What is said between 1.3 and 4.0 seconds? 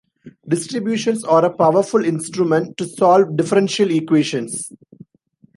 a powerful instrument to solve differential